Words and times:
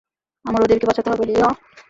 আমার 0.45 0.61
ওদেরকে 0.61 0.85
বাঁচাতে 0.87 1.09
হবে, 1.11 1.23
লিহ! 1.29 1.41